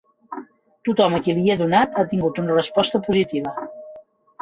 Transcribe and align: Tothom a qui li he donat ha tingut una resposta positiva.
Tothom 0.89 1.17
a 1.17 1.19
qui 1.27 1.35
li 1.41 1.53
he 1.55 1.59
donat 1.61 2.01
ha 2.01 2.07
tingut 2.17 2.43
una 2.47 2.59
resposta 2.59 3.07
positiva. 3.11 3.59